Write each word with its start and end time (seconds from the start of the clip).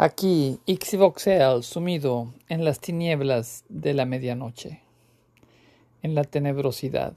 Aquí 0.00 0.60
Ixvoxeal 0.64 1.64
sumido 1.64 2.32
en 2.48 2.64
las 2.64 2.78
tinieblas 2.78 3.64
de 3.68 3.94
la 3.94 4.04
medianoche, 4.04 4.80
en 6.02 6.14
la 6.14 6.22
tenebrosidad. 6.22 7.14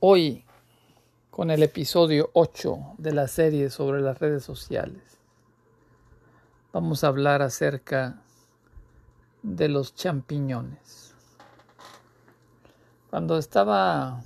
Hoy, 0.00 0.44
con 1.30 1.52
el 1.52 1.62
episodio 1.62 2.30
8 2.32 2.94
de 2.98 3.12
la 3.12 3.28
serie 3.28 3.70
sobre 3.70 4.00
las 4.00 4.18
redes 4.18 4.42
sociales, 4.42 5.20
vamos 6.72 7.04
a 7.04 7.06
hablar 7.06 7.40
acerca 7.40 8.20
de 9.44 9.68
los 9.68 9.94
champiñones. 9.94 11.14
Cuando 13.10 13.38
estaba 13.38 14.24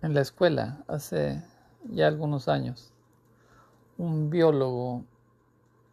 en 0.00 0.14
la 0.14 0.22
escuela 0.22 0.82
hace 0.88 1.44
ya 1.84 2.06
algunos 2.06 2.48
años, 2.48 2.94
un 3.98 4.30
biólogo 4.30 5.04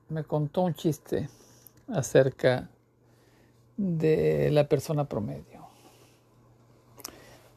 me 0.09 0.23
contó 0.23 0.62
un 0.62 0.76
chiste 0.76 1.27
acerca 1.88 2.70
de 3.78 4.50
la 4.52 4.70
persona 4.70 5.05
promedio. 5.05 5.66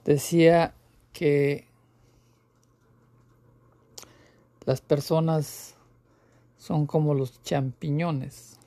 Decía 0.05 0.75
que 1.13 1.67
las 4.65 4.81
personas 4.81 5.77
son 6.57 6.87
como 6.87 7.15
los 7.15 7.43
champiñones, 7.43 8.59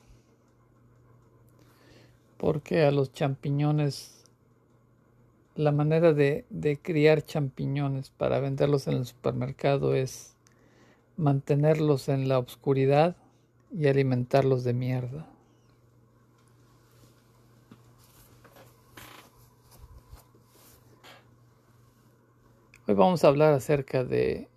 porque 2.38 2.85
a 2.85 2.91
los 2.91 3.12
champiñones, 3.12 4.23
la 5.55 5.71
manera 5.71 6.13
de, 6.13 6.45
de 6.49 6.77
criar 6.77 7.23
champiñones 7.23 8.12
para 8.12 8.40
venderlos 8.40 8.88
en 8.88 8.93
el 8.93 9.05
supermercado 9.05 9.95
es 9.95 10.35
mantenerlos 11.21 12.09
en 12.09 12.27
la 12.27 12.39
oscuridad 12.39 13.16
y 13.71 13.88
alimentarlos 13.88 14.63
de 14.63 14.73
mierda. 14.73 15.27
Hoy 22.87 22.96
vamos 22.96 23.23
a 23.23 23.27
hablar 23.27 23.54
acerca 23.54 24.04
de, 24.04 24.49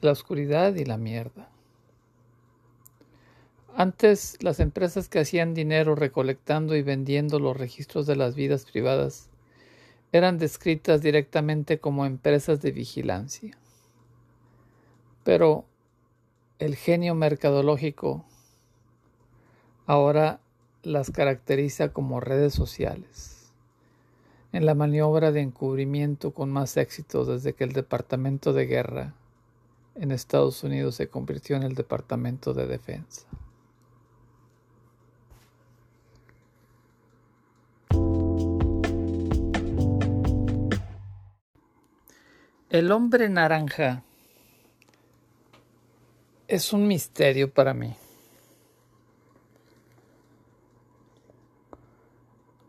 la 0.00 0.10
oscuridad 0.10 0.74
y 0.74 0.84
la 0.84 0.96
mierda. 0.96 1.48
Antes 3.76 4.42
las 4.42 4.58
empresas 4.58 5.08
que 5.08 5.20
hacían 5.20 5.54
dinero 5.54 5.94
recolectando 5.94 6.74
y 6.74 6.82
vendiendo 6.82 7.38
los 7.38 7.56
registros 7.56 8.06
de 8.06 8.16
las 8.16 8.34
vidas 8.34 8.64
privadas 8.64 9.30
eran 10.10 10.36
descritas 10.38 11.00
directamente 11.00 11.78
como 11.78 12.06
empresas 12.06 12.60
de 12.60 12.72
vigilancia. 12.72 13.56
Pero 15.26 15.64
el 16.60 16.76
genio 16.76 17.16
mercadológico 17.16 18.24
ahora 19.84 20.38
las 20.84 21.10
caracteriza 21.10 21.92
como 21.92 22.20
redes 22.20 22.54
sociales, 22.54 23.50
en 24.52 24.64
la 24.66 24.76
maniobra 24.76 25.32
de 25.32 25.40
encubrimiento 25.40 26.32
con 26.32 26.52
más 26.52 26.76
éxito 26.76 27.24
desde 27.24 27.54
que 27.54 27.64
el 27.64 27.72
Departamento 27.72 28.52
de 28.52 28.66
Guerra 28.66 29.14
en 29.96 30.12
Estados 30.12 30.62
Unidos 30.62 30.94
se 30.94 31.08
convirtió 31.08 31.56
en 31.56 31.64
el 31.64 31.74
Departamento 31.74 32.54
de 32.54 32.68
Defensa. 32.68 33.26
El 42.70 42.92
hombre 42.92 43.28
naranja 43.28 44.05
es 46.48 46.72
un 46.72 46.86
misterio 46.86 47.52
para 47.52 47.74
mí. 47.74 47.96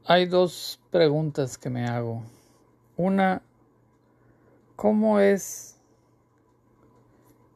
Hay 0.05 0.25
dos 0.25 0.79
preguntas 0.89 1.57
que 1.57 1.69
me 1.69 1.85
hago. 1.85 2.23
Una, 2.95 3.41
¿cómo 4.75 5.19
es 5.19 5.77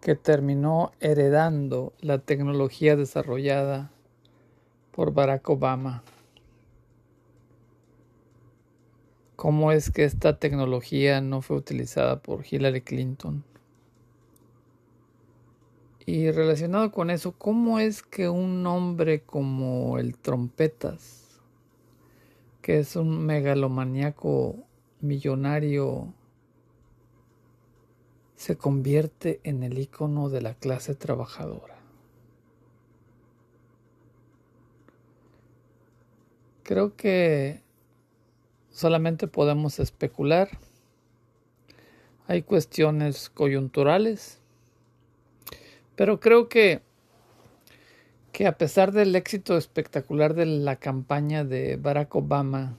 que 0.02 0.16
terminó 0.16 0.92
heredando 1.00 1.94
la 2.02 2.20
tecnología 2.20 2.96
desarrollada 2.96 3.92
por 4.92 5.14
Barack 5.14 5.50
Obama? 5.50 6.04
¿Cómo 9.36 9.72
es 9.72 9.90
que 9.90 10.04
esta 10.04 10.38
tecnología 10.38 11.20
no 11.22 11.42
fue 11.42 11.58
utilizada 11.58 12.22
por 12.22 12.46
Hillary 12.46 12.82
Clinton? 12.82 13.44
Y 16.14 16.30
relacionado 16.30 16.92
con 16.92 17.10
eso, 17.10 17.32
¿cómo 17.32 17.80
es 17.80 18.04
que 18.04 18.28
un 18.28 18.68
hombre 18.68 19.22
como 19.22 19.98
el 19.98 20.18
Trompetas, 20.18 21.40
que 22.62 22.80
es 22.80 22.98
un 22.98 23.26
megalomaniaco 23.26 24.58
millonario, 25.00 26.14
se 28.36 28.58
convierte 28.58 29.40
en 29.46 29.64
el 29.64 29.78
icono 29.78 30.28
de 30.28 30.42
la 30.42 30.54
clase 30.54 30.96
trabajadora? 30.96 31.78
Creo 36.64 36.98
que 36.98 37.64
solamente 38.70 39.28
podemos 39.28 39.80
especular. 39.80 40.50
Hay 42.28 42.42
cuestiones 42.42 43.30
coyunturales 43.30 44.41
pero 46.02 46.20
creo 46.20 46.50
que, 46.50 46.82
que 48.32 48.48
a 48.48 48.58
pesar 48.58 48.92
del 48.92 49.16
éxito 49.16 49.56
espectacular 49.56 50.34
de 50.34 50.48
la 50.48 50.78
campaña 50.78 51.44
de 51.44 51.76
Barack 51.76 52.16
Obama, 52.16 52.76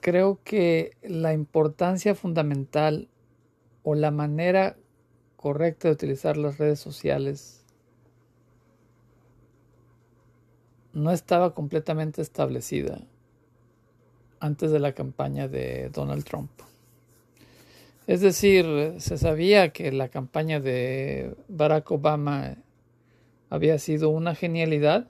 creo 0.00 0.40
que 0.42 0.96
la 1.02 1.32
importancia 1.34 2.16
fundamental 2.16 3.08
o 3.84 3.94
la 3.94 4.10
manera 4.10 4.76
correcta 5.36 5.86
de 5.86 5.94
utilizar 5.94 6.36
las 6.36 6.58
redes 6.58 6.80
sociales 6.80 7.64
no 10.94 11.12
estaba 11.12 11.54
completamente 11.54 12.22
establecida 12.22 13.06
antes 14.40 14.72
de 14.72 14.80
la 14.80 14.94
campaña 14.94 15.46
de 15.46 15.90
Donald 15.90 16.24
Trump. 16.24 16.50
Es 18.08 18.22
decir, 18.22 18.94
se 19.00 19.18
sabía 19.18 19.68
que 19.68 19.92
la 19.92 20.08
campaña 20.08 20.60
de 20.60 21.36
Barack 21.48 21.90
Obama 21.90 22.56
había 23.50 23.78
sido 23.78 24.08
una 24.08 24.34
genialidad 24.34 25.08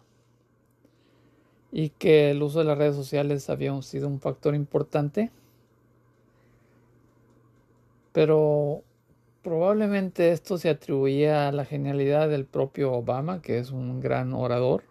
y 1.71 1.91
que 1.91 2.33
el 2.33 2.43
uso 2.43 2.59
de 2.59 2.65
las 2.65 2.77
redes 2.77 2.97
sociales 2.97 3.49
había 3.51 3.81
sido 3.83 4.09
un 4.09 4.19
factor 4.19 4.57
importante, 4.57 5.31
pero 8.11 8.83
probablemente 9.43 10.33
esto 10.33 10.59
se 10.59 10.69
atribuía 10.69 11.47
a 11.47 11.53
la 11.53 11.65
genialidad 11.65 12.29
del 12.29 12.47
propio 12.47 12.93
Obama, 12.95 13.41
que 13.43 13.59
es 13.61 13.71
un 13.71 14.01
gran 14.01 14.33
orador, 14.33 14.83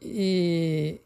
y 0.00 1.00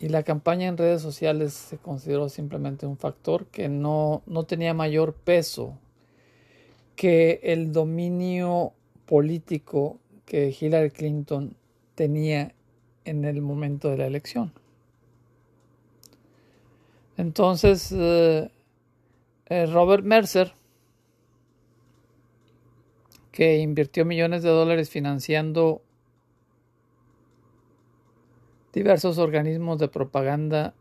y 0.00 0.08
la 0.08 0.22
campaña 0.22 0.68
en 0.68 0.76
redes 0.76 1.02
sociales 1.02 1.52
se 1.52 1.78
consideró 1.78 2.28
simplemente 2.28 2.86
un 2.86 2.96
factor 2.96 3.46
que 3.46 3.68
no, 3.68 4.22
no 4.26 4.44
tenía 4.44 4.74
mayor 4.74 5.14
peso 5.14 5.76
que 6.94 7.40
el 7.42 7.72
dominio 7.72 8.72
político 9.06 9.98
que 10.24 10.54
Hillary 10.58 10.90
Clinton 10.90 11.56
tenía 11.94 12.54
en 13.04 13.24
el 13.24 13.40
momento 13.40 13.88
de 13.88 13.96
la 13.96 14.06
elección. 14.06 14.52
Entonces, 17.16 17.90
eh, 17.90 18.50
eh, 19.46 19.66
Robert 19.66 20.04
Mercer, 20.04 20.52
que 23.32 23.58
invirtió 23.58 24.04
millones 24.04 24.42
de 24.42 24.50
dólares 24.50 24.90
financiando 24.90 25.82
diversos 28.72 29.18
organismos 29.18 29.78
de 29.78 29.88
propaganda 29.88 30.74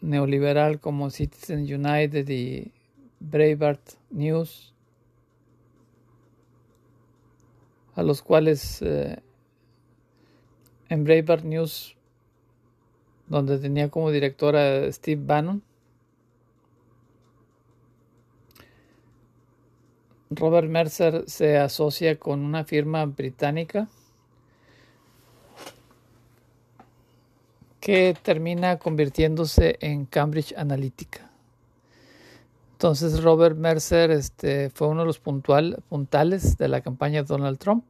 neoliberal 0.00 0.80
como 0.80 1.10
Citizen 1.10 1.60
United 1.60 2.28
y 2.28 2.72
Breitbart 3.20 3.80
News, 4.10 4.74
a 7.94 8.02
los 8.02 8.22
cuales 8.22 8.82
eh, 8.82 9.18
en 10.88 11.04
Breitbart 11.04 11.44
News, 11.44 11.96
donde 13.26 13.58
tenía 13.58 13.88
como 13.88 14.10
directora 14.10 14.90
Steve 14.92 15.22
Bannon, 15.24 15.62
Robert 20.30 20.68
Mercer 20.68 21.24
se 21.28 21.56
asocia 21.56 22.18
con 22.18 22.40
una 22.40 22.64
firma 22.64 23.06
británica 23.06 23.88
que 27.86 28.16
termina 28.20 28.80
convirtiéndose 28.80 29.76
en 29.80 30.06
Cambridge 30.06 30.52
Analytica. 30.56 31.30
Entonces 32.72 33.22
Robert 33.22 33.56
Mercer 33.56 34.10
este, 34.10 34.70
fue 34.70 34.88
uno 34.88 35.02
de 35.02 35.06
los 35.06 35.20
puntual, 35.20 35.78
puntales 35.88 36.58
de 36.58 36.66
la 36.66 36.80
campaña 36.80 37.22
de 37.22 37.28
Donald 37.28 37.58
Trump, 37.58 37.84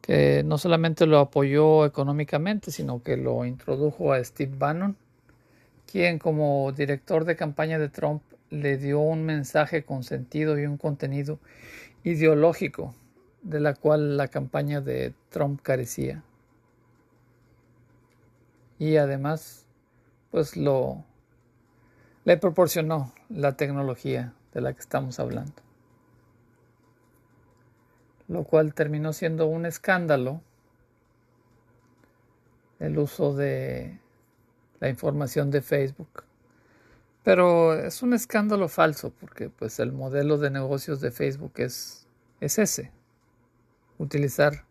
que 0.00 0.42
no 0.46 0.56
solamente 0.56 1.04
lo 1.04 1.18
apoyó 1.18 1.84
económicamente, 1.84 2.70
sino 2.70 3.02
que 3.02 3.18
lo 3.18 3.44
introdujo 3.44 4.14
a 4.14 4.24
Steve 4.24 4.54
Bannon, 4.56 4.96
quien 5.84 6.18
como 6.18 6.72
director 6.72 7.26
de 7.26 7.36
campaña 7.36 7.78
de 7.78 7.90
Trump 7.90 8.22
le 8.48 8.78
dio 8.78 8.98
un 8.98 9.26
mensaje 9.26 9.84
con 9.84 10.04
sentido 10.04 10.58
y 10.58 10.64
un 10.64 10.78
contenido 10.78 11.38
ideológico 12.02 12.94
de 13.42 13.60
la 13.60 13.74
cual 13.74 14.16
la 14.16 14.28
campaña 14.28 14.80
de 14.80 15.12
Trump 15.28 15.60
carecía. 15.60 16.22
Y 18.78 18.96
además, 18.96 19.66
pues 20.30 20.56
lo 20.56 21.04
le 22.24 22.38
proporcionó 22.38 23.12
la 23.28 23.56
tecnología 23.56 24.32
de 24.54 24.60
la 24.62 24.72
que 24.72 24.80
estamos 24.80 25.20
hablando. 25.20 25.54
Lo 28.28 28.44
cual 28.44 28.72
terminó 28.72 29.12
siendo 29.12 29.46
un 29.46 29.66
escándalo 29.66 30.40
el 32.78 32.98
uso 32.98 33.34
de 33.34 33.98
la 34.80 34.88
información 34.88 35.50
de 35.50 35.60
Facebook. 35.60 36.24
Pero 37.22 37.74
es 37.74 38.02
un 38.02 38.14
escándalo 38.14 38.68
falso 38.68 39.12
porque 39.20 39.50
pues 39.50 39.78
el 39.78 39.92
modelo 39.92 40.38
de 40.38 40.50
negocios 40.50 41.00
de 41.00 41.10
Facebook 41.10 41.52
es, 41.56 42.06
es 42.40 42.58
ese, 42.58 42.90
utilizar 43.98 44.64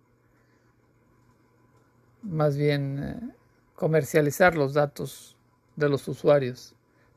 más 2.21 2.55
bien 2.55 2.99
eh, 3.03 3.35
comercializar 3.75 4.55
los 4.55 4.73
datos 4.73 5.35
de 5.75 5.89
los 5.89 6.07
usuarios 6.07 6.75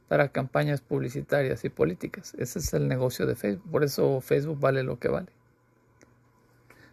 para 0.09 0.29
campañas 0.29 0.81
publicitarias 0.81 1.65
y 1.65 1.69
políticas. 1.69 2.35
Ese 2.39 2.61
es 2.61 2.73
el 2.75 2.89
negocio 2.89 3.27
de 3.27 3.35
Facebook. 3.35 3.71
Por 3.71 3.85
eso 3.85 4.21
Facebook 4.21 4.61
vale 4.61 4.83
lo 4.83 4.99
que 4.99 5.09
vale. 5.09 5.29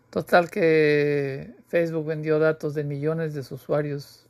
Total 0.10 0.50
que 0.50 1.56
Facebook 1.68 2.06
vendió 2.06 2.40
datos 2.40 2.74
de 2.74 2.84
millones 2.84 3.34
de 3.34 3.42
usuarios, 3.42 4.28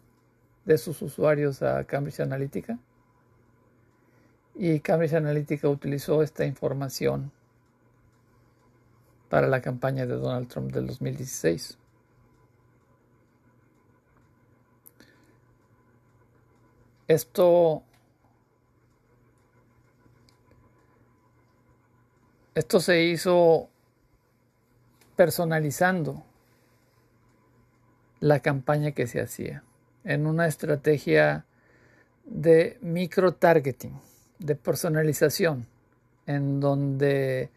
de 0.65 0.77
sus 0.77 1.01
usuarios 1.01 1.61
a 1.61 1.83
Cambridge 1.83 2.21
Analytica. 2.21 2.79
Y 4.55 4.79
Cambridge 4.79 5.13
Analytica 5.13 5.67
utilizó 5.67 6.21
esta 6.21 6.45
información 6.45 7.31
para 9.29 9.47
la 9.47 9.61
campaña 9.61 10.05
de 10.05 10.13
Donald 10.13 10.47
Trump 10.47 10.71
del 10.71 10.87
2016. 10.87 11.77
Esto 17.07 17.83
Esto 22.55 22.79
se 22.79 23.01
hizo 23.01 23.69
personalizando 25.15 26.23
la 28.19 28.41
campaña 28.41 28.91
que 28.91 29.07
se 29.07 29.21
hacía 29.21 29.63
en 30.03 30.27
una 30.27 30.45
estrategia 30.45 31.45
de 32.25 32.77
micro-targeting, 32.81 33.99
de 34.37 34.55
personalización, 34.55 35.65
en 36.27 36.59
donde 36.59 37.49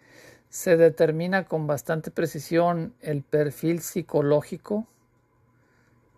se 0.48 0.78
determina 0.78 1.44
con 1.44 1.66
bastante 1.66 2.10
precisión 2.10 2.94
el 3.02 3.22
perfil 3.22 3.80
psicológico 3.80 4.86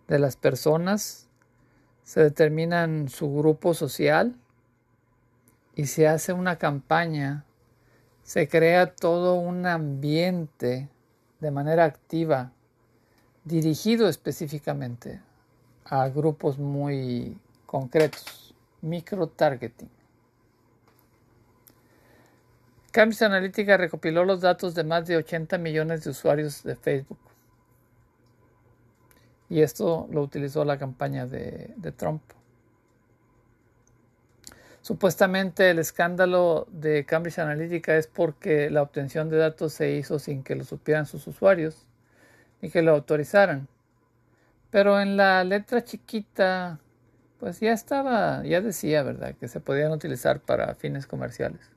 de 0.07 0.19
las 0.19 0.37
personas, 0.37 1.28
se 2.09 2.21
determina 2.21 2.87
su 3.07 3.31
grupo 3.31 3.75
social 3.75 4.35
y 5.75 5.85
se 5.85 6.07
hace 6.07 6.33
una 6.33 6.57
campaña 6.57 7.45
se 8.23 8.47
crea 8.47 8.95
todo 8.95 9.35
un 9.35 9.67
ambiente 9.67 10.89
de 11.39 11.51
manera 11.51 11.85
activa, 11.85 12.51
dirigido 13.43 14.09
específicamente 14.09 15.21
a 15.85 16.09
grupos 16.09 16.57
muy 16.57 17.37
concretos, 17.67 18.55
micro-targeting. 18.81 19.91
Cambridge 22.91 23.21
Analytica 23.21 23.77
recopiló 23.77 24.25
los 24.25 24.41
datos 24.41 24.73
de 24.73 24.83
más 24.83 25.05
de 25.05 25.17
80 25.17 25.59
millones 25.59 26.03
de 26.05 26.09
usuarios 26.09 26.63
de 26.63 26.75
Facebook. 26.75 27.28
Y 29.49 29.61
esto 29.61 30.07
lo 30.11 30.21
utilizó 30.21 30.63
la 30.63 30.77
campaña 30.77 31.25
de, 31.25 31.73
Trump. 31.97 32.21
Supuestamente 34.81 35.71
el 35.71 35.79
escándalo 35.79 36.67
de 36.71 37.05
Cambridge 37.05 37.39
Analytica 37.39 37.97
es 37.97 38.07
porque 38.07 38.69
la 38.69 38.81
obtención 38.81 39.29
de 39.29 39.37
datos 39.37 39.73
se 39.73 39.91
hizo 39.91 40.19
sin 40.19 40.43
que 40.43 40.55
lo 40.55 40.63
supieran 40.63 41.05
sus 41.05 41.27
usuarios 41.27 41.85
ni 42.61 42.69
que 42.69 42.81
lo 42.81 42.91
autorizaran. 42.91 43.67
Pero 44.71 44.99
en 44.99 45.17
la 45.17 45.43
letra 45.43 45.83
chiquita, 45.83 46.79
pues 47.39 47.59
ya 47.59 47.73
estaba, 47.73 48.43
ya 48.43 48.61
decía, 48.61 49.03
¿verdad?, 49.03 49.35
que 49.39 49.47
se 49.47 49.59
podían 49.59 49.91
utilizar 49.91 50.41
para 50.41 50.75
fines 50.75 51.07
comerciales. 51.07 51.71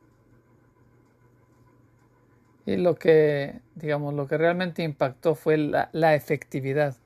Y 2.66 2.76
lo 2.76 2.94
que, 2.94 3.60
digamos, 3.74 4.14
lo 4.14 4.26
que 4.28 4.38
realmente 4.38 4.82
impactó 4.82 5.34
fue 5.34 5.56
la, 5.56 6.14
efectividad, 6.14 6.96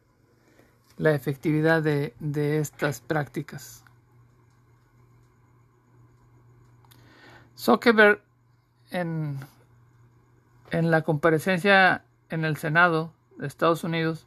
la 0.97 1.15
efectividad 1.15 1.83
de 1.83 2.59
estas 2.59 3.01
prácticas. 3.01 3.85
Zuckerberg 7.57 8.21
en, 8.91 9.39
en 10.71 10.91
la 10.91 11.03
comparecencia 11.03 12.05
en 12.29 12.45
el 12.45 12.57
Senado 12.57 13.13
de 13.39 13.47
Estados 13.47 13.83
Unidos 13.83 14.27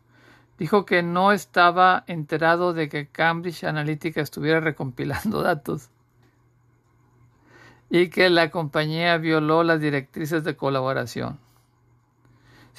dijo 0.57 0.85
que 0.85 1.03
no 1.03 1.31
estaba 1.31 2.03
enterado 2.07 2.73
de 2.73 2.89
que 2.89 3.07
Cambridge 3.07 3.63
Analytica 3.63 4.21
estuviera 4.21 4.59
recompilando 4.59 5.41
datos 5.43 5.89
y 7.89 8.09
que 8.09 8.29
la 8.29 8.51
compañía 8.51 9.17
violó 9.17 9.63
las 9.63 9.79
directrices 9.79 10.43
de 10.43 10.55
colaboración. 10.55 11.39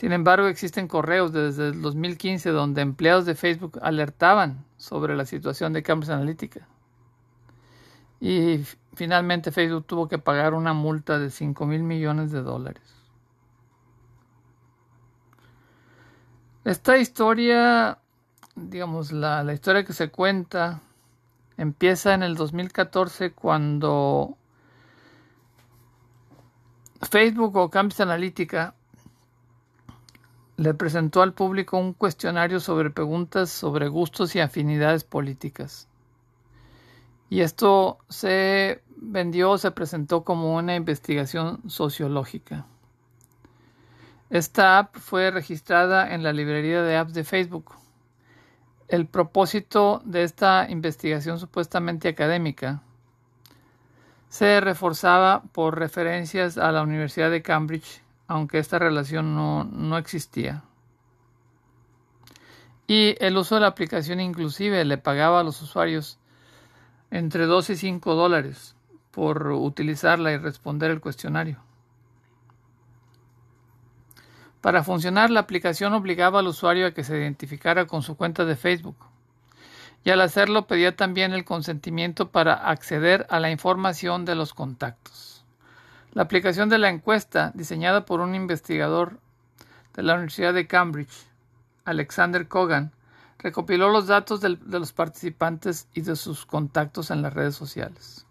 Sin 0.01 0.13
embargo, 0.13 0.47
existen 0.47 0.89
correos 0.89 1.31
desde 1.31 1.69
el 1.69 1.83
2015 1.83 2.49
donde 2.53 2.81
empleados 2.81 3.27
de 3.27 3.35
Facebook 3.35 3.79
alertaban 3.83 4.65
sobre 4.79 5.15
la 5.15 5.27
situación 5.27 5.75
de 5.75 5.83
Cambridge 5.83 6.11
Analytica. 6.11 6.67
Y 8.19 8.65
finalmente 8.95 9.53
Facebook 9.53 9.85
tuvo 9.85 10.09
que 10.09 10.17
pagar 10.17 10.55
una 10.55 10.73
multa 10.73 11.19
de 11.19 11.29
5 11.29 11.67
mil 11.67 11.83
millones 11.83 12.33
de 12.33 12.41
dólares. 12.41 12.83
Esta 16.65 16.97
historia, 16.97 17.99
digamos, 18.57 19.13
la, 19.13 19.53
historia 19.53 19.85
que 19.85 19.93
se 19.93 20.11
cuenta, 20.11 20.81
empieza 21.59 22.15
en 22.15 22.23
el 22.23 22.37
2014 22.37 23.33
cuando 23.33 24.39
Facebook 27.03 27.55
o 27.57 27.69
Cambridge 27.69 28.01
Analytica 28.01 28.77
le 30.61 30.75
presentó 30.75 31.23
al 31.23 31.33
público 31.33 31.79
un 31.79 31.95
cuestionario 31.95 32.61
sobre 32.61 32.91
preguntas 32.91 33.49
sobre 33.49 33.89
gustos 33.89 34.37
y 34.37 34.41
afinidades 34.41 35.05
políticas. 35.05 35.89
Y 37.31 37.41
esto 37.41 37.97
se 38.11 38.83
vendió, 38.95 39.57
se 39.57 39.71
presentó 39.71 40.23
como 40.23 40.55
una 40.55 40.77
investigación 40.77 41.63
sociológica. 41.67 42.67
Esta 44.29 44.77
app 44.77 44.97
fue 44.99 45.31
registrada 45.31 46.13
en 46.13 46.23
la 46.23 46.35
librería 46.35 46.83
de 46.83 46.99
apps 46.99 47.15
de 47.15 47.25
Facebook. 47.25 47.77
El 48.89 49.07
propósito 49.07 50.03
de 50.05 50.25
esta 50.25 50.67
investigación 50.69 51.39
supuestamente 51.39 52.07
académica 52.07 52.83
se 54.29 54.61
reforzaba 54.61 55.43
por 55.53 55.79
referencias 55.79 56.59
a 56.59 56.71
la 56.71 56.83
Universidad 56.83 57.31
de 57.31 57.41
Cambridge, 57.41 58.03
aunque 58.31 58.59
esta 58.59 58.79
relación 58.79 59.35
no, 59.35 59.65
no 59.65 59.99
existía. 59.99 60.63
Y 62.87 63.17
el 63.19 63.37
uso 63.37 63.57
de 63.57 63.63
la 63.63 63.67
aplicación 63.67 64.21
inclusive 64.21 64.85
le 64.85 64.99
pagaba 64.99 65.41
a 65.41 65.43
los 65.43 65.61
usuarios 65.63 66.21
entre 67.11 67.47
2 67.47 67.71
y 67.71 67.77
5 67.77 68.15
dólares 68.15 68.77
por 69.11 69.49
utilizarla 69.49 70.31
y 70.31 70.37
responder 70.37 70.93
el 70.93 71.01
cuestionario. 71.01 71.59
Para 74.61 74.85
funcionar, 74.85 75.31
la 75.31 75.41
aplicación 75.41 75.93
obligaba 75.93 76.39
al 76.39 76.47
usuario 76.47 76.87
a 76.87 76.93
que 76.93 77.03
se 77.03 77.19
identificara 77.19 77.87
con 77.87 78.03
su 78.03 78.17
cuenta 78.17 78.45
de 78.45 78.55
Facebook 78.55 78.97
y 80.05 80.11
al 80.11 80.21
hacerlo 80.21 80.69
pedía 80.69 80.95
también 80.95 81.33
el 81.33 81.45
consentimiento 81.45 82.31
para 82.31 82.55
acceder 82.55 83.27
a 83.29 83.41
la 83.41 83.51
información 83.51 84.25
de 84.25 84.37
los 84.37 84.55
contactos. 84.55 85.30
La 86.13 86.23
aplicación 86.23 86.69
de 86.69 86.79
la 86.79 86.89
encuesta, 86.89 87.53
diseñada 87.55 88.05
por 88.05 88.21
un 88.21 88.35
investigador 88.35 89.21
de 89.95 90.03
la 90.03 90.15
Universidad 90.15 90.53
de 90.53 90.67
Cambridge, 90.67 91.29
Alexander 91.85 92.49
Kogan, 92.49 92.93
recopiló 93.39 93.91
los 93.91 94.09
datos 94.09 94.41
de, 94.41 94.59
los 94.67 94.93
participantes 94.93 95.87
y 95.95 96.01
de 96.03 96.17
sus 96.17 96.47
contactos 96.47 97.13
en 97.13 97.23
las 97.23 97.33
redes 97.33 97.55
sociales. 97.55 98.27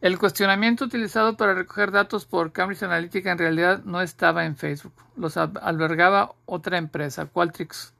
El 0.00 0.16
cuestionamiento 0.16 0.84
utilizado 0.84 1.36
para 1.36 1.54
recoger 1.54 1.90
datos 1.90 2.24
por 2.24 2.52
Cambridge 2.52 2.84
Analytica 2.84 3.32
en 3.32 3.38
realidad 3.38 3.82
no 3.84 4.00
estaba 4.00 4.44
en 4.44 4.56
Facebook, 4.56 4.94
los 5.16 5.36
albergaba 5.36 6.34
otra 6.46 6.78
empresa, 6.78 7.26
Qualtrics, 7.26 7.92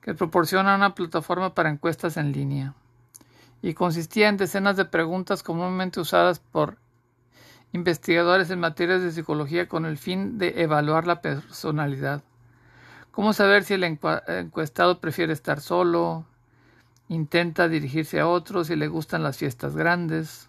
que 0.00 0.14
proporciona 0.14 0.74
una 0.74 0.94
plataforma 0.94 1.54
para 1.54 1.68
encuestas 1.68 2.16
en 2.16 2.32
línea, 2.32 2.72
y 3.60 3.74
consistía 3.74 4.30
en 4.30 4.38
decenas 4.38 4.78
de 4.78 4.86
preguntas 4.86 5.42
comúnmente 5.42 6.00
usadas 6.00 6.38
por 6.38 6.78
investigadores 7.74 8.50
en 8.50 8.60
materias 8.60 9.02
de 9.02 9.10
psicología 9.10 9.66
con 9.68 9.84
el 9.84 9.98
fin 9.98 10.38
de 10.38 10.62
evaluar 10.62 11.08
la 11.08 11.20
personalidad. 11.20 12.22
¿Cómo 13.10 13.32
saber 13.32 13.64
si 13.64 13.74
el 13.74 13.82
encuestado 13.82 15.00
prefiere 15.00 15.32
estar 15.32 15.60
solo? 15.60 16.24
¿Intenta 17.08 17.66
dirigirse 17.66 18.20
a 18.20 18.28
otros? 18.28 18.68
¿Si 18.68 18.76
le 18.76 18.86
gustan 18.86 19.24
las 19.24 19.38
fiestas 19.38 19.74
grandes? 19.74 20.48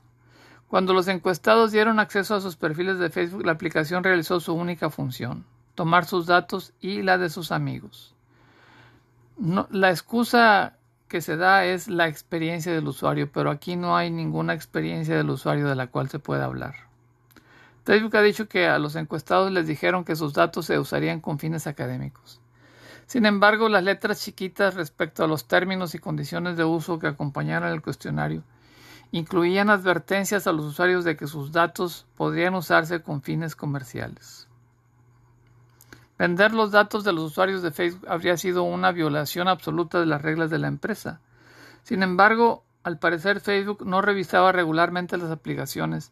Cuando 0.68 0.94
los 0.94 1.08
encuestados 1.08 1.72
dieron 1.72 2.00
acceso 2.00 2.36
a 2.36 2.42
sus 2.42 2.58
perfiles 2.58 3.00
de 3.00 3.10
Facebook, 3.10 3.44
la 3.44 3.54
aplicación 3.54 4.04
realizó 4.04 4.40
su 4.40 4.54
única 4.54 4.92
función, 4.92 5.46
tomar 5.74 6.06
sus 6.06 6.28
datos 6.28 6.74
y 6.80 7.02
la 7.02 7.18
de 7.18 7.32
sus 7.32 7.52
amigos. 7.52 8.14
la 9.72 9.90
excusa 9.90 10.78
que 11.08 11.22
se 11.22 11.38
da 11.38 11.66
es 11.66 11.88
la 11.88 12.08
experiencia 12.08 12.72
del 12.72 12.88
usuario, 12.88 13.32
pero 13.32 13.50
aquí 13.50 13.76
no 13.76 13.98
hay 13.98 14.12
ninguna 14.12 14.54
experiencia 14.54 15.18
del 15.18 15.32
usuario 15.32 15.68
de 15.68 15.76
la 15.76 15.88
cual 15.88 16.10
se 16.10 16.20
pueda 16.20 16.46
hablar. 16.46 16.86
Facebook 17.86 18.18
ha 18.18 18.22
dicho 18.24 18.48
que 18.48 18.68
a 18.68 18.80
los 18.80 18.96
encuestados 18.96 19.52
les 19.52 19.68
dijeron 19.68 20.06
que 20.06 20.16
sus 20.16 20.34
datos 20.34 20.66
se 20.66 20.80
usarían 20.80 21.22
con 21.22 21.38
fines 21.38 21.68
académicos. 21.68 22.42
Sin 23.06 23.28
embargo, 23.28 23.70
las 23.70 23.84
letras 23.84 24.24
chiquitas 24.24 24.74
respecto 24.74 25.24
a 25.24 25.28
los 25.28 25.48
términos 25.48 25.94
y 25.94 26.00
condiciones 26.00 26.58
de 26.58 26.64
uso 26.64 26.98
que 26.98 27.06
acompañaron 27.06 27.72
el 27.72 27.84
cuestionario 27.84 28.44
incluían 29.12 29.70
advertencias 29.70 30.48
a 30.48 30.52
los 30.52 30.66
usuarios 30.66 31.06
de 31.06 31.16
que 31.16 31.28
sus 31.28 31.52
datos 31.52 32.08
podrían 32.16 32.56
usarse 32.56 33.04
con 33.04 33.22
fines 33.22 33.56
comerciales. 33.56 34.48
Vender 36.18 36.54
los 36.54 36.72
datos 36.72 37.04
de 37.04 37.14
los 37.14 37.26
usuarios 37.26 37.62
de 37.62 37.72
Facebook 37.72 38.08
habría 38.10 38.36
sido 38.36 38.64
una 38.64 38.92
violación 38.94 39.48
absoluta 39.48 40.00
de 40.00 40.08
las 40.08 40.24
reglas 40.24 40.50
de 40.50 40.58
la 40.58 40.68
empresa. 40.68 41.22
Sin 41.84 42.02
embargo, 42.02 42.64
al 42.84 42.98
parecer 42.98 43.42
Facebook 43.42 43.86
no 43.86 44.02
revisaba 44.02 44.52
regularmente 44.52 45.18
las 45.18 45.30
aplicaciones 45.30 46.12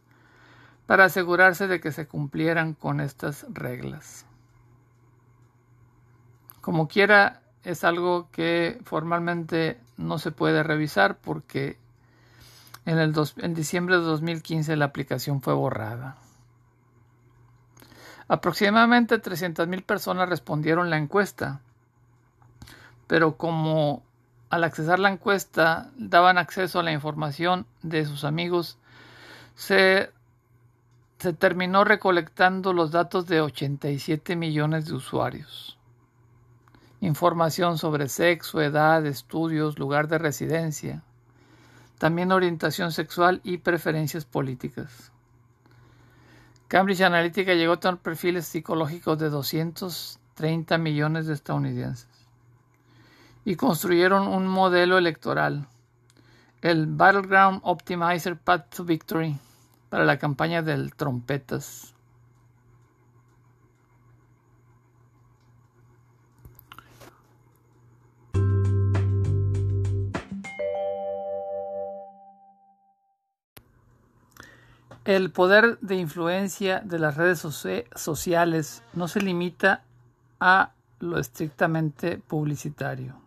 para 0.85 1.05
asegurarse 1.05 1.67
de 1.67 1.79
que 1.79 1.91
se 1.91 2.07
cumplieran 2.07 2.73
con 2.73 2.99
estas 2.99 3.45
reglas. 3.49 4.25
Como 6.61 6.87
quiera, 6.87 7.41
es 7.63 7.83
algo 7.83 8.29
que 8.31 8.79
formalmente 8.83 9.79
no 9.97 10.17
se 10.19 10.31
puede 10.31 10.63
revisar 10.63 11.17
porque 11.17 11.77
en, 12.85 12.99
el 12.99 13.13
en 13.37 13.53
diciembre 13.53 13.97
de 13.97 14.03
2015 14.03 14.75
la 14.75 14.85
aplicación 14.85 15.41
fue 15.41 15.53
borrada. 15.53 16.17
Aproximadamente 18.27 19.21
300.000 19.21 19.83
personas 19.83 20.29
respondieron 20.29 20.89
la 20.89 20.97
encuesta, 20.97 21.61
pero 23.07 23.37
como 23.37 24.03
al 24.49 24.63
accesar 24.63 24.99
la 24.99 25.09
encuesta 25.09 25.89
daban 25.97 26.37
acceso 26.37 26.79
a 26.79 26.83
la 26.83 26.93
información 26.93 27.65
de 27.81 28.05
sus 28.05 28.23
amigos, 28.23 28.77
se, 29.55 30.12
se 31.23 31.33
terminó 31.33 31.83
recolectando 31.83 32.71
los 32.71 32.91
datos 32.91 33.25
de 33.25 33.41
87 33.41 34.35
millones 34.35 34.85
de 34.85 34.93
usuarios. 34.93 35.79
Información 37.01 37.77
sobre 37.77 38.07
sexo, 38.07 38.61
edad, 38.61 39.05
estudios, 39.05 39.79
lugar 39.79 40.07
de 40.07 40.19
residencia 40.19 41.03
también 42.03 42.33
orientación 42.33 42.91
sexual 42.91 43.39
y 43.45 43.59
preferencias 43.59 44.25
políticas. 44.25 45.13
Cambridge 46.67 46.99
Analytica 46.99 47.53
llegó 47.53 47.73
a 47.73 47.79
tener 47.79 47.97
perfiles 47.97 48.45
psicológicos 48.45 49.17
de 49.19 49.29
230 49.29 50.77
millones 50.79 51.27
de 51.27 51.33
estadounidenses 51.33 52.09
y 53.45 53.55
construyeron 53.55 54.27
un 54.27 54.47
modelo 54.47 54.97
electoral, 54.97 55.65
el 56.61 56.87
Battleground 56.87 57.61
Optimizer 57.63 58.37
Path 58.37 58.75
to 58.75 58.83
Victory, 58.83 59.37
para 59.93 60.05
la 60.05 60.17
campaña 60.17 60.63
del 60.63 60.95
Trompetas. 60.95 61.93
El 75.05 75.29
poder 75.29 75.77
de 75.81 75.97
influencia 75.97 76.79
de 76.79 76.97
las 76.97 77.15
redes 77.15 77.45
sociales 77.95 78.81
no 78.93 79.07
se 79.07 79.21
limita 79.21 79.83
a 80.39 80.71
lo 81.01 81.19
estrictamente 81.19 82.17
publicitario. 82.17 83.22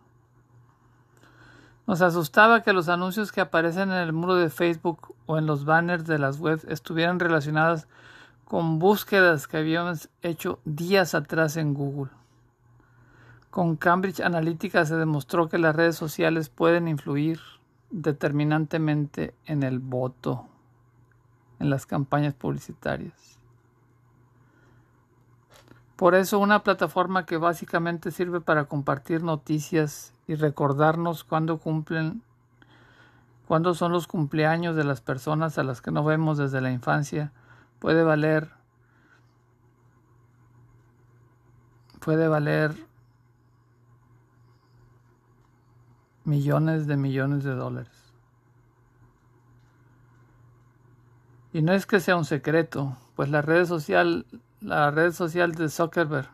Nos 1.87 2.01
asustaba 2.01 2.63
que 2.63 2.73
los 2.73 2.89
anuncios 2.89 3.31
que 3.31 3.39
aparecen 3.39 3.91
en 3.91 3.97
el 3.97 4.11
muro 4.11 4.35
de 4.35 4.49
Facebook 4.49 5.15
o 5.25 5.37
en 5.37 5.45
los 5.45 5.63
banners 5.63 6.05
de 6.05 6.19
las 6.19 6.37
webs 6.37 6.65
estuvieran 6.65 7.17
relacionadas 7.17 7.87
con 8.43 8.77
búsquedas 8.77 9.47
que 9.47 9.55
habíamos 9.55 10.09
hecho 10.21 10.59
días 10.65 11.15
atrás 11.15 11.55
en 11.55 11.73
Google. 11.73 12.11
Con 13.49 13.77
Cambridge 13.77 14.19
Analytica 14.19 14.85
se 14.85 14.97
demostró 14.97 15.47
que 15.47 15.57
las 15.57 15.77
redes 15.77 15.95
sociales 15.95 16.49
pueden 16.49 16.89
influir 16.89 17.39
determinantemente 17.89 19.33
en 19.45 19.63
el 19.63 19.79
voto 19.79 20.45
en 21.59 21.69
las 21.69 21.85
campañas 21.85 22.33
publicitarias. 22.33 23.36
Por 25.97 26.13
eso 26.15 26.39
una 26.39 26.63
plataforma 26.63 27.25
que 27.25 27.37
básicamente 27.37 28.11
sirve 28.11 28.39
para 28.39 28.65
compartir 28.65 29.23
noticias 29.23 30.13
y 30.27 30.35
recordarnos 30.35 31.23
cuándo 31.23 31.57
cumplen 31.57 32.21
cuándo 33.47 33.73
son 33.73 33.93
los 33.93 34.07
cumpleaños 34.07 34.75
de 34.75 34.83
las 34.83 35.01
personas 35.01 35.57
a 35.57 35.63
las 35.63 35.81
que 35.81 35.89
no 35.89 36.03
vemos 36.03 36.37
desde 36.37 36.61
la 36.61 36.71
infancia 36.71 37.31
puede 37.79 38.03
valer 38.03 38.49
puede 41.99 42.27
valer 42.27 42.75
millones 46.23 46.87
de 46.87 46.97
millones 46.97 47.43
de 47.43 47.55
dólares. 47.55 48.13
Y 51.53 51.61
no 51.61 51.73
es 51.73 51.85
que 51.85 51.99
sea 51.99 52.17
un 52.17 52.25
secreto, 52.25 52.95
pues 53.15 53.29
la 53.29 53.41
red 53.41 53.65
social, 53.65 54.25
la 54.61 54.89
red 54.89 55.11
social 55.11 55.53
de 55.53 55.69
Zuckerberg 55.69 56.29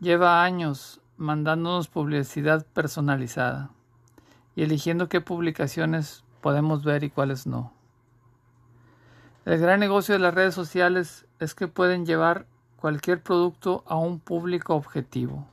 lleva 0.00 0.42
años 0.42 1.00
mandándonos 1.16 1.88
publicidad 1.88 2.66
personalizada 2.66 3.70
y 4.56 4.62
eligiendo 4.62 5.08
qué 5.08 5.20
publicaciones 5.20 6.24
podemos 6.40 6.82
ver 6.84 7.04
y 7.04 7.10
cuáles 7.10 7.46
no. 7.46 7.72
El 9.44 9.58
gran 9.58 9.78
negocio 9.78 10.14
de 10.14 10.18
las 10.18 10.34
redes 10.34 10.54
sociales 10.54 11.26
es 11.38 11.54
que 11.54 11.68
pueden 11.68 12.06
llevar 12.06 12.46
cualquier 12.76 13.22
producto 13.22 13.84
a 13.86 13.96
un 13.96 14.18
público 14.18 14.74
objetivo. 14.74 15.46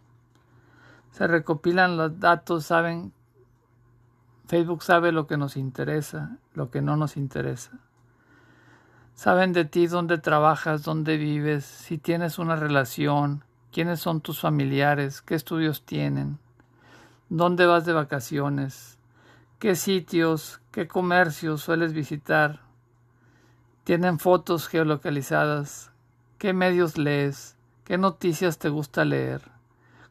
Se 1.12 1.28
recopilan 1.28 1.98
los 1.98 2.20
datos, 2.20 2.66
saben, 2.66 3.14
Facebook 4.48 4.84
sabe 4.84 5.12
lo 5.12 5.28
que 5.28 5.38
nos 5.38 5.56
interesa, 5.56 6.38
lo 6.54 6.72
que 6.72 6.82
no 6.82 6.98
nos 6.98 7.16
interesa. 7.16 7.80
Saben 9.16 9.54
de 9.54 9.64
ti 9.64 9.88
dónde 9.88 10.18
trabajas, 10.18 10.84
dónde 10.84 11.16
vives, 11.16 11.64
si 11.64 11.98
tienes 11.98 12.38
una 12.38 12.58
relación, 12.58 13.46
quiénes 13.72 14.02
son 14.02 14.20
tus 14.20 14.42
familiares, 14.42 15.22
qué 15.22 15.36
estudios 15.36 15.86
tienen, 15.86 16.38
dónde 17.30 17.66
vas 17.66 17.86
de 17.86 17.94
vacaciones, 17.94 19.00
qué 19.58 19.76
sitios, 19.76 20.60
qué 20.72 20.90
comercios 20.90 21.62
sueles 21.62 21.94
visitar, 21.94 22.60
tienen 23.86 24.20
fotos 24.20 24.68
geolocalizadas, 24.68 25.92
qué 26.38 26.52
medios 26.52 26.98
lees, 26.98 27.56
qué 27.86 27.98
noticias 27.98 28.58
te 28.58 28.68
gusta 28.68 29.06
leer, 29.06 29.44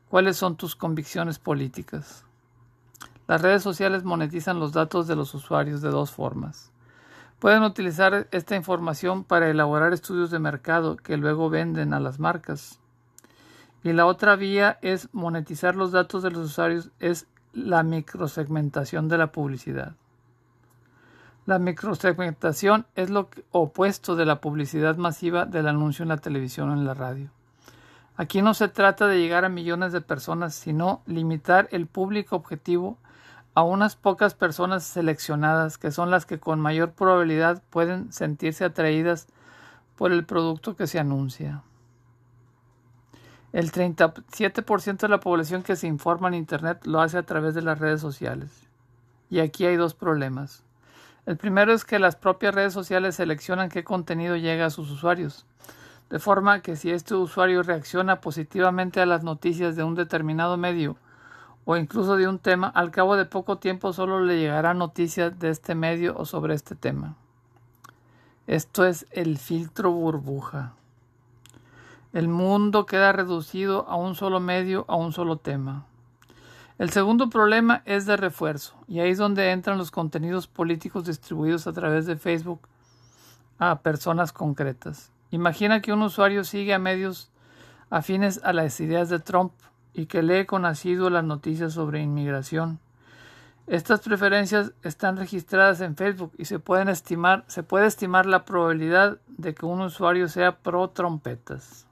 cuáles 0.08 0.38
son 0.38 0.56
tus 0.56 0.74
convicciones 0.74 1.38
políticas. 1.38 2.24
Las 3.28 3.42
redes 3.42 3.62
sociales 3.62 4.02
monetizan 4.02 4.58
los 4.58 4.72
datos 4.72 5.06
de 5.06 5.14
los 5.14 5.34
usuarios 5.34 5.82
de 5.82 5.90
dos 5.90 6.10
formas. 6.10 6.73
Pueden 7.38 7.62
utilizar 7.62 8.26
esta 8.30 8.56
información 8.56 9.24
para 9.24 9.50
elaborar 9.50 9.92
estudios 9.92 10.30
de 10.30 10.38
mercado 10.38 10.96
que 10.96 11.16
luego 11.16 11.50
venden 11.50 11.92
a 11.92 12.00
las 12.00 12.18
marcas. 12.18 12.80
Y 13.82 13.92
la 13.92 14.06
otra 14.06 14.34
vía 14.36 14.78
es 14.80 15.08
monetizar 15.12 15.76
los 15.76 15.92
datos 15.92 16.22
de 16.22 16.30
los 16.30 16.46
usuarios, 16.46 16.90
es 17.00 17.26
la 17.52 17.82
microsegmentación 17.82 19.08
de 19.08 19.18
la 19.18 19.30
publicidad. 19.30 19.94
La 21.46 21.58
microsegmentación 21.58 22.86
es 22.94 23.10
lo 23.10 23.28
opuesto 23.50 24.16
de 24.16 24.24
la 24.24 24.40
publicidad 24.40 24.96
masiva 24.96 25.44
del 25.44 25.68
anuncio 25.68 26.02
en 26.02 26.08
la 26.08 26.16
televisión 26.16 26.70
o 26.70 26.72
en 26.72 26.86
la 26.86 26.94
radio. 26.94 27.28
Aquí 28.16 28.40
no 28.40 28.54
se 28.54 28.68
trata 28.68 29.06
de 29.06 29.18
llegar 29.18 29.44
a 29.44 29.50
millones 29.50 29.92
de 29.92 30.00
personas, 30.00 30.54
sino 30.54 31.02
limitar 31.04 31.68
el 31.72 31.86
público 31.86 32.36
objetivo 32.36 32.96
a 33.54 33.62
unas 33.62 33.94
pocas 33.94 34.34
personas 34.34 34.84
seleccionadas 34.84 35.78
que 35.78 35.92
son 35.92 36.10
las 36.10 36.26
que 36.26 36.40
con 36.40 36.60
mayor 36.60 36.92
probabilidad 36.92 37.62
pueden 37.70 38.12
sentirse 38.12 38.64
atraídas 38.64 39.28
por 39.96 40.12
el 40.12 40.24
producto 40.24 40.74
que 40.74 40.88
se 40.88 40.98
anuncia. 40.98 41.62
El 43.52 43.70
37% 43.70 44.96
de 44.98 45.08
la 45.08 45.20
población 45.20 45.62
que 45.62 45.76
se 45.76 45.86
informa 45.86 46.26
en 46.26 46.34
Internet 46.34 46.84
lo 46.84 47.00
hace 47.00 47.18
a 47.18 47.22
través 47.22 47.54
de 47.54 47.62
las 47.62 47.78
redes 47.78 48.00
sociales. 48.00 48.50
Y 49.30 49.38
aquí 49.38 49.64
hay 49.64 49.76
dos 49.76 49.94
problemas. 49.94 50.64
El 51.24 51.36
primero 51.36 51.72
es 51.72 51.84
que 51.84 52.00
las 52.00 52.16
propias 52.16 52.54
redes 52.54 52.72
sociales 52.72 53.14
seleccionan 53.14 53.68
qué 53.68 53.84
contenido 53.84 54.36
llega 54.36 54.66
a 54.66 54.70
sus 54.70 54.90
usuarios, 54.90 55.46
de 56.10 56.18
forma 56.18 56.60
que 56.60 56.74
si 56.74 56.90
este 56.90 57.14
usuario 57.14 57.62
reacciona 57.62 58.20
positivamente 58.20 59.00
a 59.00 59.06
las 59.06 59.22
noticias 59.22 59.76
de 59.76 59.84
un 59.84 59.94
determinado 59.94 60.56
medio 60.56 60.96
o 61.64 61.76
incluso 61.76 62.16
de 62.16 62.28
un 62.28 62.38
tema, 62.38 62.68
al 62.68 62.90
cabo 62.90 63.16
de 63.16 63.24
poco 63.24 63.58
tiempo 63.58 63.92
solo 63.92 64.20
le 64.20 64.38
llegará 64.38 64.74
noticias 64.74 65.38
de 65.38 65.50
este 65.50 65.74
medio 65.74 66.16
o 66.16 66.24
sobre 66.24 66.54
este 66.54 66.74
tema. 66.74 67.16
Esto 68.46 68.84
es 68.84 69.06
el 69.10 69.38
filtro 69.38 69.90
burbuja. 69.90 70.74
El 72.12 72.28
mundo 72.28 72.86
queda 72.86 73.12
reducido 73.12 73.88
a 73.88 73.96
un 73.96 74.14
solo 74.14 74.38
medio, 74.38 74.84
a 74.86 74.96
un 74.96 75.12
solo 75.12 75.38
tema. 75.38 75.86
El 76.78 76.90
segundo 76.90 77.30
problema 77.30 77.82
es 77.86 78.04
de 78.04 78.16
refuerzo, 78.16 78.74
y 78.86 79.00
ahí 79.00 79.10
es 79.10 79.18
donde 79.18 79.52
entran 79.52 79.78
los 79.78 79.90
contenidos 79.90 80.46
políticos 80.46 81.06
distribuidos 81.06 81.66
a 81.66 81.72
través 81.72 82.04
de 82.04 82.16
Facebook 82.16 82.60
a 83.58 83.78
personas 83.78 84.32
concretas. 84.32 85.10
Imagina 85.30 85.80
que 85.80 85.92
un 85.92 86.02
usuario 86.02 86.44
sigue 86.44 86.74
a 86.74 86.78
medios 86.78 87.30
afines 87.90 88.40
a 88.44 88.52
las 88.52 88.80
ideas 88.80 89.08
de 89.08 89.20
Trump 89.20 89.52
y 89.94 90.06
que 90.06 90.22
lee 90.22 90.44
con 90.44 90.64
asiduo 90.66 91.08
las 91.08 91.24
noticias 91.24 91.72
sobre 91.72 92.02
inmigración. 92.02 92.80
Estas 93.66 94.00
preferencias 94.00 94.72
están 94.82 95.16
registradas 95.16 95.80
en 95.80 95.96
Facebook 95.96 96.32
y 96.36 96.44
se 96.44 96.58
pueden 96.58 96.88
estimar, 96.88 97.44
se 97.46 97.62
puede 97.62 97.86
estimar 97.86 98.26
la 98.26 98.44
probabilidad 98.44 99.18
de 99.28 99.54
que 99.54 99.64
un 99.64 99.80
usuario 99.80 100.28
sea 100.28 100.58
pro 100.58 100.90
trompetas. 100.90 101.86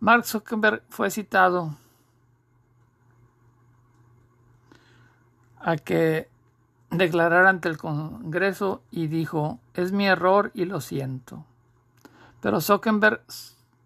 Mark 0.00 0.24
Zuckerberg 0.24 0.82
fue 0.88 1.10
citado 1.10 1.76
a 5.60 5.76
que 5.76 6.28
declarar 6.90 7.46
ante 7.46 7.68
el 7.68 7.76
Congreso 7.76 8.82
y 8.90 9.08
dijo, 9.08 9.60
es 9.74 9.92
mi 9.92 10.06
error 10.06 10.50
y 10.54 10.64
lo 10.64 10.80
siento. 10.80 11.44
Pero 12.40 12.60
Zuckerberg 12.60 13.22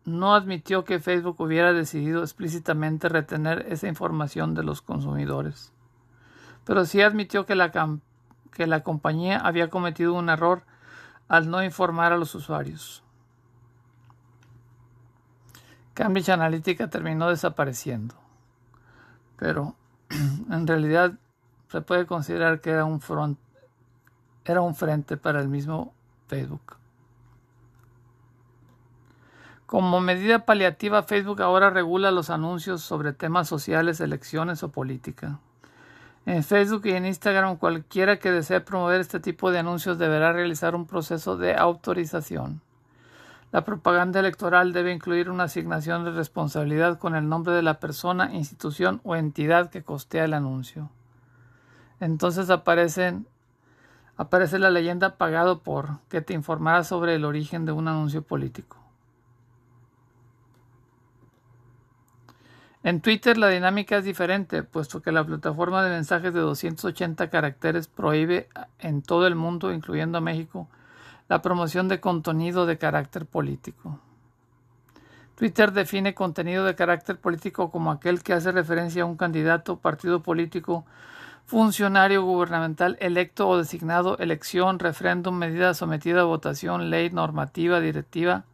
no 0.04 0.35
admitió 0.35 0.85
que 0.85 1.00
Facebook 1.00 1.40
hubiera 1.40 1.73
decidido 1.73 2.23
explícitamente 2.23 3.09
retener 3.09 3.66
esa 3.68 3.88
información 3.88 4.54
de 4.54 4.62
los 4.62 4.82
consumidores. 4.82 5.73
Pero 6.64 6.85
sí 6.85 7.00
admitió 7.02 7.47
que 7.47 7.54
la, 7.54 7.71
que 8.52 8.66
la 8.66 8.82
compañía 8.82 9.38
había 9.38 9.71
cometido 9.71 10.14
un 10.14 10.28
error 10.28 10.62
al 11.28 11.50
no 11.50 11.62
informar 11.62 12.12
a 12.12 12.16
los 12.16 12.35
usuarios. 12.35 13.02
Cambridge 15.94 16.30
Analytica 16.30 16.88
terminó 16.88 17.28
desapareciendo. 17.28 18.14
Pero 19.37 19.76
en 20.50 20.66
realidad 20.66 21.14
se 21.73 21.81
puede 21.81 22.05
considerar 22.05 22.61
que 22.61 22.69
era 22.69 22.85
un 22.85 23.00
front, 23.00 23.38
era 24.45 24.61
un 24.61 24.75
frente 24.75 25.17
para 25.17 25.41
el 25.41 25.49
mismo 25.49 25.95
Facebook. 26.29 26.76
Como 29.64 30.02
medida 30.02 30.45
paliativa, 30.45 31.02
Facebook 31.02 31.41
ahora 31.41 31.71
regula 31.71 32.11
los 32.11 32.29
anuncios 32.29 32.83
sobre 32.83 33.14
temas 33.14 33.49
sociales, 33.49 34.02
elecciones 34.02 34.62
o 34.62 34.71
política. 34.71 35.38
En 36.26 36.45
Facebook 36.45 36.82
y 36.85 36.91
en 36.91 37.06
Instagram, 37.06 37.56
cualquiera 37.56 38.19
que 38.19 38.30
desee 38.30 38.61
promover 38.61 39.00
este 39.00 39.19
tipo 39.19 39.50
de 39.50 39.61
anuncios 39.61 39.97
deberá 39.97 40.35
realizar 40.35 40.75
un 40.75 40.87
proceso 40.87 41.39
de 41.39 41.54
autorización. 41.54 42.61
La 43.50 43.65
propaganda 43.65 44.21
electoral 44.21 44.75
debe 44.75 44.93
incluir 44.93 45.30
una 45.30 45.45
asignación 45.45 46.04
de 46.04 46.11
responsabilidad 46.11 46.99
con 46.99 47.17
el 47.17 47.30
nombre 47.30 47.54
de 47.54 47.63
la 47.63 47.80
persona, 47.80 48.35
institución 48.35 49.00
o 49.04 49.17
entidad 49.17 49.71
que 49.71 49.82
costea 49.82 50.26
el 50.26 50.35
anuncio. 50.35 50.91
Entonces 52.02 52.50
aparecen, 52.50 53.28
aparece 54.17 54.58
la 54.58 54.73
leyenda 54.73 55.19
pagado 55.19 55.60
por 55.60 56.00
que 56.08 56.21
te 56.21 56.34
informará 56.34 56.82
sobre 56.82 57.15
el 57.15 57.25
origen 57.25 57.65
de 57.65 57.71
un 57.71 57.86
anuncio 57.86 58.23
político. 58.23 58.76
En 62.82 63.02
Twitter 63.02 63.38
la 63.38 63.50
dinámica 63.50 63.99
es 63.99 64.04
diferente, 64.04 64.65
puesto 64.65 65.00
que 65.00 65.12
la 65.12 65.25
plataforma 65.25 65.84
de 65.84 65.91
mensajes 65.91 66.34
de 66.34 66.41
280 66.41 67.30
caracteres 67.30 67.86
prohíbe 67.86 68.49
en 68.80 69.02
todo 69.02 69.28
el 69.28 69.36
mundo, 69.36 69.73
incluyendo 69.73 70.21
México, 70.21 70.67
la 71.28 71.41
promoción 71.41 71.86
de 71.86 72.00
contenido 72.00 72.67
de 72.67 72.78
carácter 72.78 73.26
político. 73.26 74.00
Twitter 75.36 75.71
define 75.71 76.15
contenido 76.15 76.65
de 76.65 76.75
carácter 76.75 77.21
político 77.21 77.71
como 77.71 77.93
aquel 77.93 78.25
que 78.25 78.32
hace 78.32 78.50
referencia 78.50 79.04
a 79.04 79.06
un 79.06 79.17
candidato, 79.17 79.76
partido 79.76 80.21
político 80.25 80.84
funcionario 81.52 82.23
gubernamental 82.23 82.97
electo 82.99 83.47
o 83.47 83.58
designado, 83.58 84.17
elección, 84.17 84.78
referéndum, 84.78 85.34
medida 85.34 85.75
sometida 85.75 86.23
a 86.23 86.25
votación, 86.25 86.88
ley, 86.88 87.10
normativa, 87.10 87.78
directiva, 87.78 88.45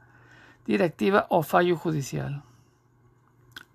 directiva 0.67 1.27
o 1.29 1.45
fallo 1.45 1.77
judicial. 1.77 2.43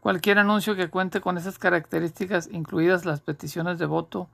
Cualquier 0.02 0.40
anuncio 0.40 0.76
que 0.76 0.90
cuente 0.90 1.22
con 1.22 1.38
esas 1.38 1.58
características, 1.58 2.50
incluidas 2.52 3.06
las 3.06 3.22
peticiones 3.22 3.80
de 3.80 3.86
voto, 3.86 4.28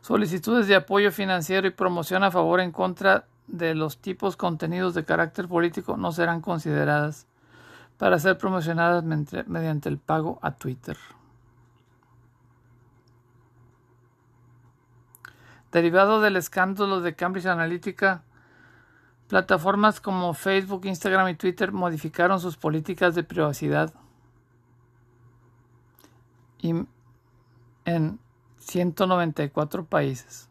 solicitudes 0.00 0.66
de 0.68 0.76
apoyo 0.76 1.12
financiero 1.12 1.66
y 1.66 1.72
promoción 1.72 2.24
a 2.24 2.30
favor 2.30 2.60
o 2.60 2.62
en 2.62 2.72
contra 2.72 3.26
de 3.46 3.74
los 3.74 3.98
tipos 3.98 4.38
contenidos 4.38 4.94
de 4.94 5.04
carácter 5.04 5.48
político, 5.48 5.98
no 5.98 6.12
serán 6.12 6.40
consideradas 6.40 7.26
para 7.98 8.18
ser 8.18 8.38
promocionadas 8.38 9.04
mediante 9.04 9.90
el 9.90 9.98
pago 9.98 10.38
a 10.40 10.52
Twitter. 10.52 10.96
Derivado 15.72 16.20
del 16.20 16.36
escándalo 16.36 17.00
de 17.00 17.14
Cambridge 17.14 17.46
Analytica, 17.46 18.24
plataformas 19.28 20.00
como 20.00 20.34
Facebook, 20.34 20.84
Instagram 20.84 21.28
y 21.28 21.34
Twitter 21.36 21.72
modificaron 21.72 22.40
sus 22.40 22.56
políticas 22.56 23.14
de 23.14 23.22
privacidad 23.22 23.94
en 26.62 28.18
194 28.58 29.84
países 29.84 30.50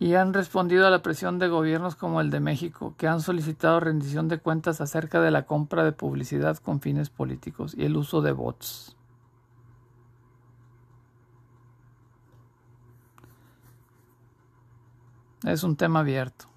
y 0.00 0.14
han 0.14 0.32
respondido 0.32 0.86
a 0.86 0.90
la 0.90 1.02
presión 1.02 1.38
de 1.38 1.48
gobiernos 1.48 1.94
como 1.94 2.22
el 2.22 2.30
de 2.30 2.40
México, 2.40 2.94
que 2.96 3.06
han 3.06 3.20
solicitado 3.20 3.80
rendición 3.80 4.28
de 4.28 4.38
cuentas 4.38 4.80
acerca 4.80 5.20
de 5.20 5.30
la 5.30 5.44
compra 5.44 5.84
de 5.84 5.92
publicidad 5.92 6.56
con 6.56 6.80
fines 6.80 7.10
políticos 7.10 7.74
y 7.76 7.84
el 7.84 7.98
uso 7.98 8.22
de 8.22 8.32
bots. 8.32 8.96
Es 15.44 15.62
un 15.62 15.76
tema 15.76 16.00
abierto. 16.00 16.49